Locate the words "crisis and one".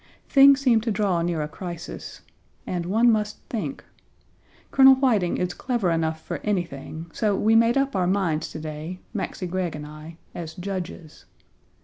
1.47-3.11